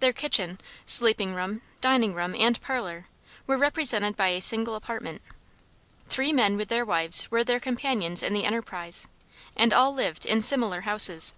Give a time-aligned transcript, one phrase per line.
[0.00, 3.06] Their kitchen, sleeping room, dining room, and parlor
[3.46, 5.22] were represented by a single apartment
[6.08, 9.06] Three men with their wives were their companions in the enterprise,
[9.54, 11.32] and all lived in similar houses.